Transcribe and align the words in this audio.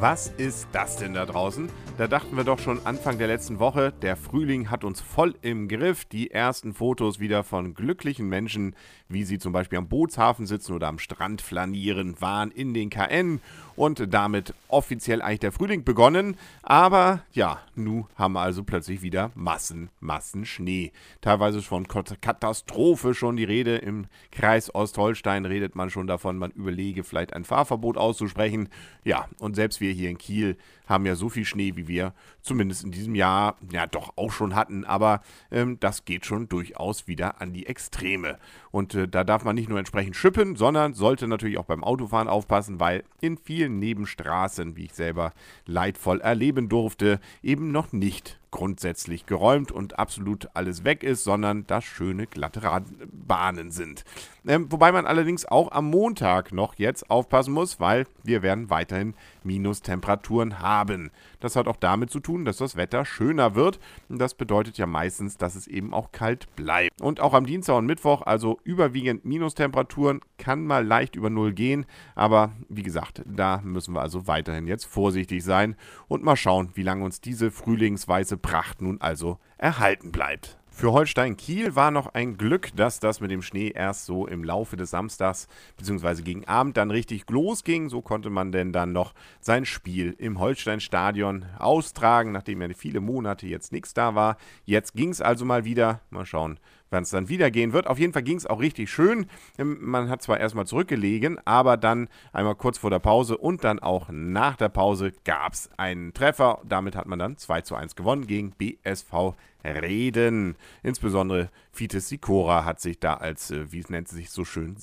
Was 0.00 0.28
ist 0.38 0.66
das 0.72 0.96
denn 0.96 1.12
da 1.12 1.26
draußen? 1.26 1.68
Da 1.98 2.06
dachten 2.08 2.36
wir 2.36 2.44
doch 2.44 2.58
schon 2.58 2.84
Anfang 2.86 3.18
der 3.18 3.26
letzten 3.26 3.58
Woche, 3.58 3.92
der 4.02 4.16
Frühling 4.16 4.70
hat 4.70 4.82
uns 4.82 5.00
voll 5.00 5.34
im 5.42 5.68
Griff. 5.68 6.06
Die 6.06 6.30
ersten 6.30 6.72
Fotos 6.72 7.20
wieder 7.20 7.44
von 7.44 7.74
glücklichen 7.74 8.28
Menschen, 8.28 8.74
wie 9.08 9.24
sie 9.24 9.38
zum 9.38 9.52
Beispiel 9.52 9.78
am 9.78 9.88
Bootshafen 9.88 10.46
sitzen 10.46 10.72
oder 10.72 10.88
am 10.88 10.98
Strand 10.98 11.42
flanieren, 11.42 12.20
waren 12.20 12.50
in 12.50 12.72
den 12.72 12.88
KN 12.90 13.40
und 13.76 14.12
damit 14.12 14.54
offiziell 14.68 15.20
eigentlich 15.20 15.40
der 15.40 15.52
Frühling 15.52 15.84
begonnen. 15.84 16.36
Aber 16.62 17.22
ja, 17.32 17.60
nun 17.74 18.06
haben 18.16 18.32
wir 18.32 18.40
also 18.40 18.64
plötzlich 18.64 19.02
wieder 19.02 19.30
Massen, 19.34 19.90
Massen 20.00 20.46
Schnee. 20.46 20.92
Teilweise 21.20 21.60
von 21.62 21.86
Katastrophe 21.86 23.14
schon 23.14 23.36
die 23.36 23.44
Rede. 23.44 23.76
Im 23.76 24.06
Kreis 24.32 24.74
Ostholstein 24.74 25.44
redet 25.44 25.76
man 25.76 25.90
schon 25.90 26.06
davon, 26.06 26.38
man 26.38 26.50
überlege 26.50 27.04
vielleicht 27.04 27.34
ein 27.34 27.44
Fahrverbot 27.44 27.98
auszusprechen. 27.98 28.68
Ja, 29.02 29.28
und 29.38 29.56
selbst 29.56 29.80
wir 29.80 29.92
hier 29.92 30.10
in 30.10 30.18
Kiel 30.18 30.56
haben 30.86 31.06
ja 31.06 31.14
so 31.14 31.28
viel 31.28 31.44
Schnee, 31.44 31.76
wie 31.76 31.88
wir 31.88 32.12
zumindest 32.42 32.84
in 32.84 32.90
diesem 32.90 33.14
Jahr 33.14 33.56
ja 33.70 33.86
doch 33.86 34.16
auch 34.16 34.30
schon 34.30 34.54
hatten. 34.54 34.84
Aber 34.84 35.22
ähm, 35.50 35.78
das 35.80 36.04
geht 36.04 36.26
schon 36.26 36.48
durchaus 36.48 37.08
wieder 37.08 37.40
an 37.40 37.52
die 37.52 37.66
Extreme. 37.66 38.38
Und 38.70 38.94
äh, 38.94 39.08
da 39.08 39.24
darf 39.24 39.44
man 39.44 39.54
nicht 39.56 39.68
nur 39.68 39.78
entsprechend 39.78 40.16
schippen, 40.16 40.56
sondern 40.56 40.94
sollte 40.94 41.26
natürlich 41.26 41.58
auch 41.58 41.64
beim 41.64 41.84
Autofahren 41.84 42.28
aufpassen, 42.28 42.80
weil 42.80 43.04
in 43.20 43.38
vielen 43.38 43.78
Nebenstraßen, 43.78 44.76
wie 44.76 44.84
ich 44.84 44.94
selber 44.94 45.32
leidvoll 45.66 46.20
erleben 46.20 46.68
durfte, 46.68 47.20
eben 47.42 47.72
noch 47.72 47.92
nicht 47.92 48.38
grundsätzlich 48.54 49.26
geräumt 49.26 49.72
und 49.72 49.98
absolut 49.98 50.48
alles 50.54 50.84
weg 50.84 51.02
ist, 51.02 51.24
sondern 51.24 51.66
das 51.66 51.82
schöne 51.82 52.28
glatte 52.28 52.62
Bahnen 53.10 53.72
sind. 53.72 54.04
Ähm, 54.46 54.70
wobei 54.70 54.92
man 54.92 55.06
allerdings 55.06 55.44
auch 55.44 55.72
am 55.72 55.90
Montag 55.90 56.52
noch 56.52 56.76
jetzt 56.76 57.10
aufpassen 57.10 57.52
muss, 57.52 57.80
weil 57.80 58.06
wir 58.22 58.42
werden 58.42 58.70
weiterhin 58.70 59.14
Minustemperaturen 59.42 60.60
haben. 60.60 61.10
Das 61.44 61.56
hat 61.56 61.68
auch 61.68 61.76
damit 61.76 62.08
zu 62.08 62.20
tun, 62.20 62.46
dass 62.46 62.56
das 62.56 62.74
Wetter 62.74 63.04
schöner 63.04 63.54
wird. 63.54 63.78
Und 64.08 64.18
das 64.18 64.32
bedeutet 64.32 64.78
ja 64.78 64.86
meistens, 64.86 65.36
dass 65.36 65.56
es 65.56 65.66
eben 65.66 65.92
auch 65.92 66.10
kalt 66.10 66.46
bleibt. 66.56 67.02
Und 67.02 67.20
auch 67.20 67.34
am 67.34 67.44
Dienstag 67.44 67.76
und 67.76 67.84
Mittwoch, 67.84 68.22
also 68.22 68.58
überwiegend 68.64 69.26
Minustemperaturen, 69.26 70.22
kann 70.38 70.64
mal 70.64 70.86
leicht 70.86 71.16
über 71.16 71.28
Null 71.28 71.52
gehen. 71.52 71.84
Aber 72.14 72.52
wie 72.70 72.82
gesagt, 72.82 73.20
da 73.26 73.60
müssen 73.62 73.92
wir 73.92 74.00
also 74.00 74.26
weiterhin 74.26 74.66
jetzt 74.66 74.86
vorsichtig 74.86 75.44
sein 75.44 75.76
und 76.08 76.24
mal 76.24 76.36
schauen, 76.36 76.70
wie 76.76 76.82
lange 76.82 77.04
uns 77.04 77.20
diese 77.20 77.50
frühlingsweiße 77.50 78.38
Pracht 78.38 78.80
nun 78.80 79.02
also 79.02 79.38
erhalten 79.58 80.12
bleibt. 80.12 80.56
Für 80.76 80.90
Holstein 80.90 81.36
Kiel 81.36 81.76
war 81.76 81.92
noch 81.92 82.14
ein 82.14 82.36
Glück, 82.36 82.74
dass 82.74 82.98
das 82.98 83.20
mit 83.20 83.30
dem 83.30 83.42
Schnee 83.42 83.68
erst 83.68 84.06
so 84.06 84.26
im 84.26 84.42
Laufe 84.42 84.76
des 84.76 84.90
Samstags 84.90 85.46
bzw. 85.76 86.22
gegen 86.22 86.48
Abend 86.48 86.76
dann 86.76 86.90
richtig 86.90 87.30
losging. 87.30 87.88
So 87.88 88.02
konnte 88.02 88.28
man 88.28 88.50
denn 88.50 88.72
dann 88.72 88.90
noch 88.92 89.14
sein 89.40 89.66
Spiel 89.66 90.16
im 90.18 90.40
Holstein-Stadion 90.40 91.46
austragen, 91.60 92.32
nachdem 92.32 92.60
ja 92.60 92.68
viele 92.76 92.98
Monate 92.98 93.46
jetzt 93.46 93.70
nichts 93.70 93.94
da 93.94 94.16
war. 94.16 94.36
Jetzt 94.64 94.94
ging 94.94 95.10
es 95.10 95.20
also 95.20 95.44
mal 95.44 95.64
wieder. 95.64 96.00
Mal 96.10 96.26
schauen, 96.26 96.58
wann 96.94 97.02
es 97.02 97.10
dann 97.10 97.28
wieder 97.28 97.50
gehen 97.50 97.72
wird. 97.74 97.86
Auf 97.86 97.98
jeden 97.98 98.12
Fall 98.12 98.22
ging 98.22 98.38
es 98.38 98.46
auch 98.46 98.60
richtig 98.60 98.90
schön. 98.90 99.26
Ähm, 99.58 99.78
man 99.80 100.08
hat 100.08 100.22
zwar 100.22 100.40
erstmal 100.40 100.66
zurückgelegen, 100.66 101.38
aber 101.44 101.76
dann 101.76 102.08
einmal 102.32 102.54
kurz 102.54 102.78
vor 102.78 102.90
der 102.90 103.00
Pause 103.00 103.36
und 103.36 103.64
dann 103.64 103.80
auch 103.80 104.08
nach 104.10 104.56
der 104.56 104.70
Pause 104.70 105.12
gab 105.24 105.52
es 105.52 105.68
einen 105.76 106.14
Treffer. 106.14 106.60
Damit 106.64 106.96
hat 106.96 107.06
man 107.06 107.18
dann 107.18 107.36
2 107.36 107.60
zu 107.60 107.74
1 107.74 107.96
gewonnen 107.96 108.26
gegen 108.26 108.52
BSV 108.52 109.34
Reden. 109.64 110.56
Insbesondere 110.82 111.50
Fites 111.72 112.08
Sikora 112.08 112.64
hat 112.64 112.80
sich 112.80 113.00
da 113.00 113.14
als, 113.14 113.50
äh, 113.50 113.72
wie 113.72 113.82
nennt 113.88 114.08
es 114.08 114.14
sich 114.14 114.30
so 114.30 114.44
schön, 114.44 114.76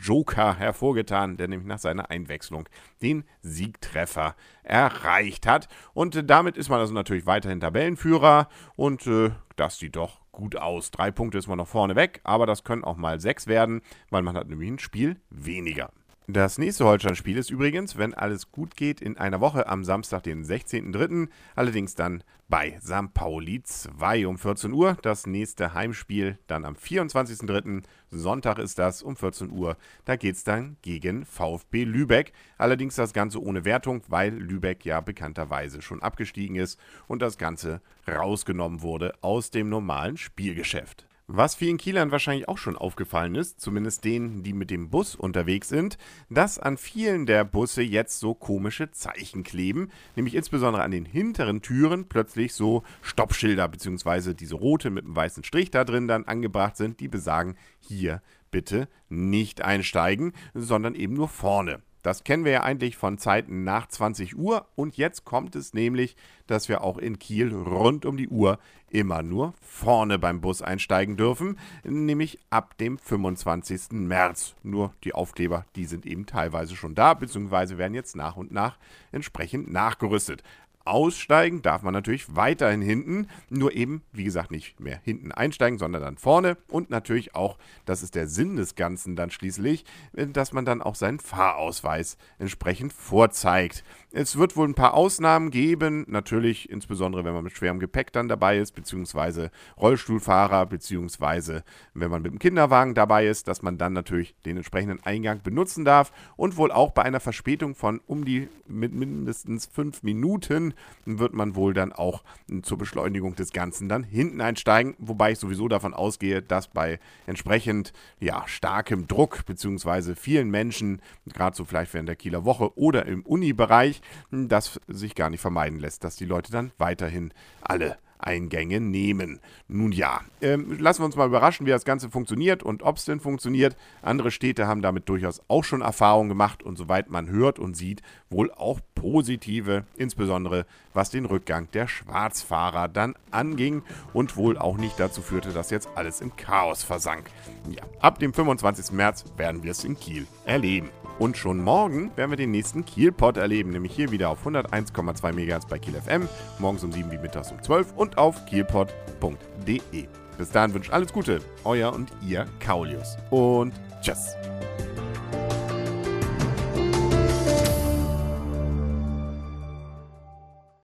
Joker 0.00 0.56
hervorgetan, 0.56 1.36
der 1.36 1.48
nämlich 1.48 1.68
nach 1.68 1.78
seiner 1.78 2.10
Einwechslung 2.10 2.68
den 3.02 3.24
Siegtreffer 3.42 4.34
erreicht 4.62 5.46
hat. 5.46 5.68
Und 5.92 6.16
äh, 6.16 6.24
damit 6.24 6.56
ist 6.56 6.68
man 6.68 6.80
also 6.80 6.94
natürlich 6.94 7.26
weiterhin 7.26 7.60
Tabellenführer 7.60 8.48
und 8.76 9.06
äh, 9.06 9.30
das 9.56 9.78
sieht 9.78 9.96
doch 9.96 10.20
gut 10.38 10.56
aus. 10.56 10.90
Drei 10.90 11.10
Punkte 11.10 11.36
ist 11.36 11.48
man 11.48 11.58
noch 11.58 11.68
vorne 11.68 11.96
weg, 11.96 12.20
aber 12.24 12.46
das 12.46 12.64
können 12.64 12.84
auch 12.84 12.96
mal 12.96 13.20
sechs 13.20 13.46
werden, 13.46 13.82
weil 14.08 14.22
man 14.22 14.36
hat 14.36 14.48
nämlich 14.48 14.70
ein 14.70 14.78
Spiel 14.78 15.20
weniger. 15.28 15.90
Das 16.30 16.58
nächste 16.58 16.84
Holstein-Spiel 16.84 17.38
ist 17.38 17.48
übrigens, 17.48 17.96
wenn 17.96 18.12
alles 18.12 18.52
gut 18.52 18.76
geht, 18.76 19.00
in 19.00 19.16
einer 19.16 19.40
Woche 19.40 19.66
am 19.66 19.82
Samstag, 19.82 20.24
den 20.24 20.44
16.03. 20.44 21.30
Allerdings 21.54 21.94
dann 21.94 22.22
bei 22.50 22.78
St. 22.82 23.14
Pauli 23.14 23.62
2 23.62 24.26
um 24.26 24.36
14 24.36 24.74
Uhr. 24.74 24.98
Das 25.00 25.26
nächste 25.26 25.72
Heimspiel 25.72 26.38
dann 26.46 26.66
am 26.66 26.74
24.03. 26.74 27.82
Sonntag 28.10 28.58
ist 28.58 28.78
das 28.78 29.02
um 29.02 29.16
14 29.16 29.50
Uhr. 29.50 29.78
Da 30.04 30.16
geht 30.16 30.34
es 30.34 30.44
dann 30.44 30.76
gegen 30.82 31.24
VfB 31.24 31.84
Lübeck. 31.84 32.34
Allerdings 32.58 32.96
das 32.96 33.14
Ganze 33.14 33.42
ohne 33.42 33.64
Wertung, 33.64 34.02
weil 34.08 34.34
Lübeck 34.34 34.84
ja 34.84 35.00
bekannterweise 35.00 35.80
schon 35.80 36.02
abgestiegen 36.02 36.56
ist 36.56 36.78
und 37.06 37.22
das 37.22 37.38
Ganze 37.38 37.80
rausgenommen 38.06 38.82
wurde 38.82 39.14
aus 39.22 39.50
dem 39.50 39.70
normalen 39.70 40.18
Spielgeschäft. 40.18 41.07
Was 41.30 41.54
vielen 41.54 41.76
Kielern 41.76 42.10
wahrscheinlich 42.10 42.48
auch 42.48 42.56
schon 42.56 42.74
aufgefallen 42.74 43.34
ist, 43.34 43.60
zumindest 43.60 44.02
denen, 44.02 44.42
die 44.42 44.54
mit 44.54 44.70
dem 44.70 44.88
Bus 44.88 45.14
unterwegs 45.14 45.68
sind, 45.68 45.98
dass 46.30 46.58
an 46.58 46.78
vielen 46.78 47.26
der 47.26 47.44
Busse 47.44 47.82
jetzt 47.82 48.18
so 48.18 48.32
komische 48.32 48.92
Zeichen 48.92 49.42
kleben, 49.42 49.90
nämlich 50.16 50.34
insbesondere 50.34 50.82
an 50.82 50.90
den 50.90 51.04
hinteren 51.04 51.60
Türen 51.60 52.08
plötzlich 52.08 52.54
so 52.54 52.82
Stoppschilder 53.02 53.68
bzw. 53.68 54.32
diese 54.32 54.54
rote 54.54 54.88
mit 54.88 55.04
einem 55.04 55.14
weißen 55.14 55.44
Strich 55.44 55.70
da 55.70 55.84
drin 55.84 56.08
dann 56.08 56.24
angebracht 56.24 56.78
sind, 56.78 56.98
die 56.98 57.08
besagen, 57.08 57.56
hier 57.78 58.22
bitte 58.50 58.88
nicht 59.10 59.60
einsteigen, 59.60 60.32
sondern 60.54 60.94
eben 60.94 61.12
nur 61.12 61.28
vorne. 61.28 61.82
Das 62.02 62.24
kennen 62.24 62.44
wir 62.44 62.52
ja 62.52 62.62
eigentlich 62.62 62.96
von 62.96 63.18
Zeiten 63.18 63.64
nach 63.64 63.88
20 63.88 64.36
Uhr 64.36 64.66
und 64.76 64.96
jetzt 64.96 65.24
kommt 65.24 65.56
es 65.56 65.74
nämlich, 65.74 66.16
dass 66.46 66.68
wir 66.68 66.82
auch 66.82 66.98
in 66.98 67.18
Kiel 67.18 67.52
rund 67.52 68.06
um 68.06 68.16
die 68.16 68.28
Uhr 68.28 68.58
immer 68.90 69.22
nur 69.22 69.54
vorne 69.60 70.18
beim 70.18 70.40
Bus 70.40 70.62
einsteigen 70.62 71.16
dürfen, 71.16 71.58
nämlich 71.84 72.38
ab 72.50 72.78
dem 72.78 72.98
25. 72.98 73.92
März. 73.92 74.54
Nur 74.62 74.94
die 75.04 75.14
Aufkleber, 75.14 75.66
die 75.76 75.84
sind 75.84 76.06
eben 76.06 76.26
teilweise 76.26 76.76
schon 76.76 76.94
da, 76.94 77.14
beziehungsweise 77.14 77.78
werden 77.78 77.94
jetzt 77.94 78.16
nach 78.16 78.36
und 78.36 78.52
nach 78.52 78.78
entsprechend 79.12 79.70
nachgerüstet. 79.70 80.42
Aussteigen 80.88 81.62
darf 81.62 81.82
man 81.82 81.94
natürlich 81.94 82.34
weiterhin 82.34 82.82
hinten, 82.82 83.28
nur 83.50 83.72
eben, 83.72 84.02
wie 84.12 84.24
gesagt, 84.24 84.50
nicht 84.50 84.80
mehr 84.80 85.00
hinten 85.04 85.32
einsteigen, 85.32 85.78
sondern 85.78 86.02
dann 86.02 86.18
vorne 86.18 86.56
und 86.68 86.90
natürlich 86.90 87.34
auch, 87.34 87.58
das 87.84 88.02
ist 88.02 88.14
der 88.14 88.26
Sinn 88.26 88.56
des 88.56 88.74
Ganzen 88.74 89.16
dann 89.16 89.30
schließlich, 89.30 89.84
äh, 90.14 90.26
dass 90.26 90.52
man 90.52 90.64
dann 90.64 90.82
auch 90.82 90.94
seinen 90.94 91.20
Fahrausweis 91.20 92.16
entsprechend 92.38 92.92
vorzeigt. 92.92 93.84
Es 94.10 94.38
wird 94.38 94.56
wohl 94.56 94.66
ein 94.66 94.74
paar 94.74 94.94
Ausnahmen 94.94 95.50
geben, 95.50 96.06
natürlich 96.08 96.70
insbesondere 96.70 97.26
wenn 97.26 97.34
man 97.34 97.44
mit 97.44 97.54
schwerem 97.54 97.78
Gepäck 97.78 98.10
dann 98.10 98.26
dabei 98.26 98.56
ist, 98.56 98.74
beziehungsweise 98.74 99.50
Rollstuhlfahrer, 99.76 100.64
beziehungsweise 100.64 101.62
wenn 101.92 102.10
man 102.10 102.22
mit 102.22 102.32
dem 102.32 102.38
Kinderwagen 102.38 102.94
dabei 102.94 103.26
ist, 103.26 103.48
dass 103.48 103.60
man 103.60 103.76
dann 103.76 103.92
natürlich 103.92 104.34
den 104.46 104.56
entsprechenden 104.56 105.02
Eingang 105.02 105.42
benutzen 105.42 105.84
darf 105.84 106.10
und 106.36 106.56
wohl 106.56 106.72
auch 106.72 106.92
bei 106.92 107.02
einer 107.02 107.20
Verspätung 107.20 107.74
von 107.74 108.00
um 108.06 108.24
die 108.24 108.48
mit 108.66 108.94
mindestens 108.94 109.66
fünf 109.66 110.02
Minuten 110.02 110.72
wird 111.04 111.34
man 111.34 111.54
wohl 111.54 111.74
dann 111.74 111.92
auch 111.92 112.24
zur 112.62 112.78
Beschleunigung 112.78 113.34
des 113.34 113.52
Ganzen 113.52 113.90
dann 113.90 114.04
hinten 114.04 114.40
einsteigen, 114.40 114.94
wobei 114.98 115.32
ich 115.32 115.38
sowieso 115.38 115.68
davon 115.68 115.92
ausgehe, 115.92 116.40
dass 116.40 116.68
bei 116.68 116.98
entsprechend 117.26 117.92
ja, 118.20 118.42
starkem 118.46 119.06
Druck 119.06 119.44
beziehungsweise 119.44 120.16
vielen 120.16 120.48
Menschen, 120.48 121.02
gerade 121.26 121.54
so 121.54 121.66
vielleicht 121.66 121.92
während 121.92 122.08
der 122.08 122.16
Kieler 122.16 122.46
Woche 122.46 122.76
oder 122.78 123.04
im 123.04 123.20
Uni-Bereich, 123.26 123.97
das 124.30 124.80
sich 124.88 125.14
gar 125.14 125.30
nicht 125.30 125.40
vermeiden 125.40 125.78
lässt, 125.78 126.04
dass 126.04 126.16
die 126.16 126.24
Leute 126.24 126.52
dann 126.52 126.72
weiterhin 126.78 127.32
alle 127.60 127.98
Eingänge 128.18 128.80
nehmen. 128.80 129.40
Nun 129.68 129.92
ja, 129.92 130.20
ähm, 130.40 130.78
lassen 130.78 131.00
wir 131.00 131.06
uns 131.06 131.16
mal 131.16 131.26
überraschen, 131.26 131.66
wie 131.66 131.70
das 131.70 131.84
Ganze 131.84 132.10
funktioniert 132.10 132.62
und 132.62 132.82
ob 132.82 132.96
es 132.96 133.04
denn 133.04 133.20
funktioniert. 133.20 133.76
Andere 134.02 134.30
Städte 134.30 134.66
haben 134.66 134.82
damit 134.82 135.08
durchaus 135.08 135.40
auch 135.48 135.64
schon 135.64 135.80
Erfahrungen 135.80 136.28
gemacht 136.28 136.62
und 136.62 136.76
soweit 136.76 137.10
man 137.10 137.28
hört 137.28 137.58
und 137.58 137.76
sieht, 137.76 138.02
wohl 138.30 138.50
auch 138.52 138.80
positive, 138.94 139.84
insbesondere 139.96 140.66
was 140.92 141.10
den 141.10 141.24
Rückgang 141.24 141.68
der 141.72 141.86
Schwarzfahrer 141.86 142.88
dann 142.88 143.14
anging 143.30 143.82
und 144.12 144.36
wohl 144.36 144.58
auch 144.58 144.76
nicht 144.76 144.98
dazu 144.98 145.22
führte, 145.22 145.52
dass 145.52 145.70
jetzt 145.70 145.88
alles 145.94 146.20
im 146.20 146.34
Chaos 146.36 146.82
versank. 146.82 147.30
Ja, 147.70 147.82
ab 148.00 148.18
dem 148.18 148.32
25. 148.32 148.92
März 148.92 149.24
werden 149.36 149.62
wir 149.62 149.70
es 149.70 149.84
in 149.84 149.98
Kiel 149.98 150.26
erleben. 150.44 150.90
Und 151.18 151.36
schon 151.36 151.62
morgen 151.62 152.10
werden 152.16 152.30
wir 152.30 152.36
den 152.36 152.52
nächsten 152.52 152.84
Kielpot 152.84 153.36
erleben, 153.36 153.70
nämlich 153.70 153.92
hier 153.92 154.10
wieder 154.10 154.30
auf 154.30 154.46
101,2 154.46 155.32
MHz 155.32 155.66
bei 155.66 155.78
Kiel 155.78 155.94
FM, 155.94 156.28
morgens 156.58 156.84
um 156.84 156.92
7 156.92 157.10
wie 157.10 157.18
mittags 157.18 157.50
um 157.50 157.62
12 157.62 157.92
und 157.96 158.18
auf 158.18 158.46
kielpot.de. 158.46 160.06
Bis 160.38 160.50
dahin 160.50 160.72
wünsche 160.72 160.90
ich 160.90 160.94
alles 160.94 161.12
Gute, 161.12 161.40
euer 161.64 161.92
und 161.92 162.12
ihr 162.22 162.46
Kaulius. 162.60 163.16
Und 163.30 163.72
tschüss. 164.00 164.36